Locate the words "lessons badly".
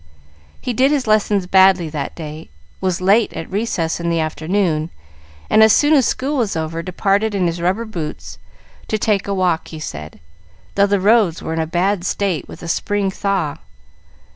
1.05-1.87